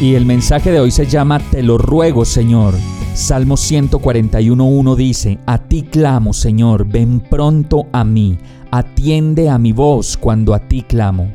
[0.00, 2.74] Y el mensaje de hoy se llama Te lo ruego, Señor.
[3.14, 8.38] Salmo 141.1 dice, A ti clamo, Señor, ven pronto a mí,
[8.70, 11.32] atiende a mi voz cuando a ti clamo.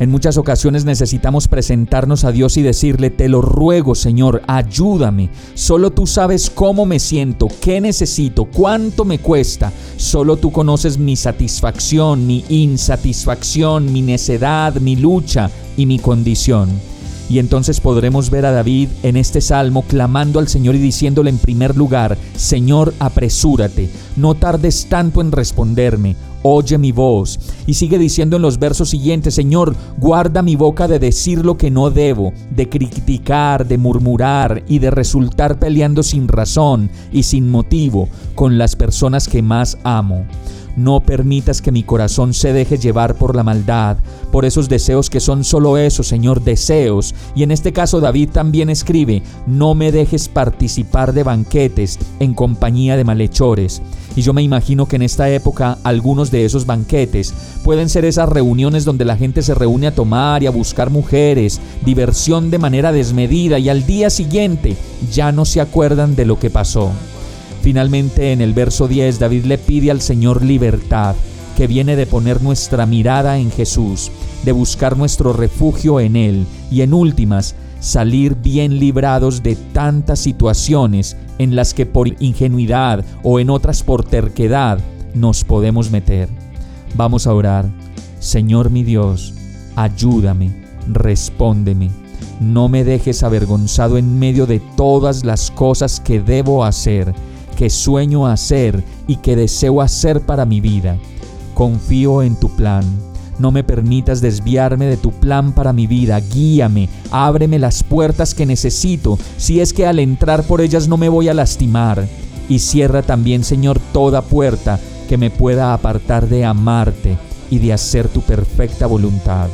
[0.00, 5.30] En muchas ocasiones necesitamos presentarnos a Dios y decirle, te lo ruego Señor, ayúdame.
[5.54, 9.72] Solo tú sabes cómo me siento, qué necesito, cuánto me cuesta.
[9.96, 16.97] Solo tú conoces mi satisfacción, mi insatisfacción, mi necedad, mi lucha y mi condición.
[17.28, 21.38] Y entonces podremos ver a David en este salmo clamando al Señor y diciéndole en
[21.38, 27.38] primer lugar, Señor, apresúrate, no tardes tanto en responderme, oye mi voz.
[27.66, 31.70] Y sigue diciendo en los versos siguientes, Señor, guarda mi boca de decir lo que
[31.70, 38.08] no debo, de criticar, de murmurar y de resultar peleando sin razón y sin motivo
[38.34, 40.26] con las personas que más amo.
[40.78, 43.96] No permitas que mi corazón se deje llevar por la maldad,
[44.30, 47.16] por esos deseos que son solo eso, Señor, deseos.
[47.34, 52.96] Y en este caso David también escribe, no me dejes participar de banquetes en compañía
[52.96, 53.82] de malhechores.
[54.14, 58.28] Y yo me imagino que en esta época algunos de esos banquetes pueden ser esas
[58.28, 62.92] reuniones donde la gente se reúne a tomar y a buscar mujeres, diversión de manera
[62.92, 64.76] desmedida y al día siguiente
[65.12, 66.90] ya no se acuerdan de lo que pasó.
[67.62, 71.14] Finalmente en el verso 10 David le pide al Señor libertad,
[71.56, 74.10] que viene de poner nuestra mirada en Jesús,
[74.44, 81.16] de buscar nuestro refugio en Él y en últimas salir bien librados de tantas situaciones
[81.38, 84.78] en las que por ingenuidad o en otras por terquedad
[85.20, 86.28] nos podemos meter.
[86.94, 87.70] Vamos a orar.
[88.18, 89.34] Señor mi Dios,
[89.76, 90.50] ayúdame,
[90.88, 91.90] respóndeme.
[92.40, 97.14] No me dejes avergonzado en medio de todas las cosas que debo hacer
[97.58, 100.96] que sueño hacer y que deseo hacer para mi vida.
[101.54, 102.84] Confío en tu plan.
[103.40, 106.20] No me permitas desviarme de tu plan para mi vida.
[106.20, 111.08] Guíame, ábreme las puertas que necesito, si es que al entrar por ellas no me
[111.08, 112.06] voy a lastimar.
[112.48, 114.78] Y cierra también, Señor, toda puerta
[115.08, 117.16] que me pueda apartar de amarte
[117.50, 119.48] y de hacer tu perfecta voluntad.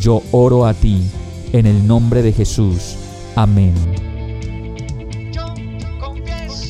[0.00, 1.02] Yo oro a ti,
[1.52, 2.96] en el nombre de Jesús.
[3.34, 3.74] Amén.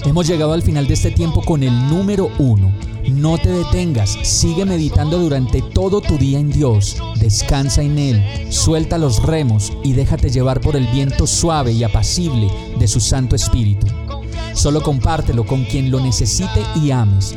[0.04, 2.72] Hemos llegado al final de este tiempo con el número uno.
[3.08, 8.98] No te detengas, sigue meditando durante todo tu día en Dios, descansa en Él, suelta
[8.98, 12.48] los remos y déjate llevar por el viento suave y apacible
[12.78, 13.86] de su Santo Espíritu.
[14.54, 17.36] Solo compártelo con quien lo necesite y ames.